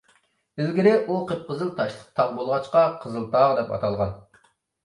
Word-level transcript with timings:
ئىلگىرى 0.63 0.93
ئۇ 1.01 1.17
قىپقىزىل 1.31 1.69
تاشلىق 1.81 2.07
تاغ 2.21 2.33
بولغاچقا، 2.39 2.83
«قىزىلتاغ» 3.05 3.55
دەپ 3.61 3.73
ئاتالغان. 3.77 4.19